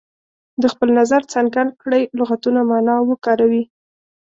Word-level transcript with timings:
د 0.61 0.63
خپل 0.73 0.89
نظر 0.99 1.21
څرګند 1.33 1.71
کړئ 1.81 2.03
لغتونه 2.19 2.59
معنا 2.69 2.93
او 2.99 3.05
وکاروي. 3.11 3.63